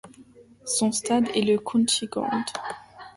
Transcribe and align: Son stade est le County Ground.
Son 0.65 0.91
stade 0.91 1.27
est 1.35 1.43
le 1.43 1.59
County 1.59 2.07
Ground. 2.07 2.45